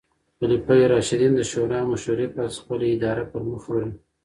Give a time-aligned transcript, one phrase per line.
[0.37, 3.95] خلفای راشدین د شورا او مشورې په اساس خپله اداره پر مخ وړله.